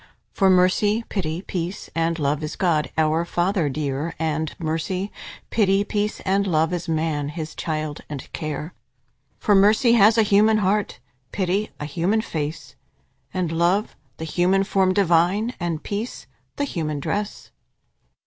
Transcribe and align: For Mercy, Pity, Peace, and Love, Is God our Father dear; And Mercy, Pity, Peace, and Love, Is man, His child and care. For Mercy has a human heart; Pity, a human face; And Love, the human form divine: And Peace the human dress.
For 0.33 0.49
Mercy, 0.49 1.03
Pity, 1.09 1.43
Peace, 1.43 1.91
and 1.93 2.17
Love, 2.17 2.41
Is 2.41 2.55
God 2.55 2.89
our 2.97 3.23
Father 3.23 3.69
dear; 3.69 4.15
And 4.17 4.51
Mercy, 4.57 5.11
Pity, 5.51 5.83
Peace, 5.83 6.21
and 6.21 6.47
Love, 6.47 6.73
Is 6.73 6.89
man, 6.89 7.29
His 7.29 7.53
child 7.53 8.01
and 8.09 8.27
care. 8.33 8.73
For 9.37 9.53
Mercy 9.53 9.91
has 9.93 10.17
a 10.17 10.23
human 10.23 10.57
heart; 10.57 10.97
Pity, 11.31 11.69
a 11.79 11.85
human 11.85 12.21
face; 12.21 12.75
And 13.31 13.51
Love, 13.51 13.95
the 14.17 14.25
human 14.25 14.63
form 14.63 14.91
divine: 14.91 15.53
And 15.59 15.83
Peace 15.83 16.25
the 16.55 16.63
human 16.63 16.99
dress. 16.99 17.51